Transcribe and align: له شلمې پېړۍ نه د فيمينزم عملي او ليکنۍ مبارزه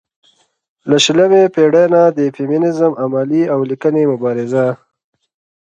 له 0.89 0.97
شلمې 1.05 1.43
پېړۍ 1.55 1.85
نه 1.93 2.03
د 2.17 2.19
فيمينزم 2.35 2.93
عملي 3.03 3.43
او 3.53 3.59
ليکنۍ 3.69 4.03
مبارزه 4.11 4.65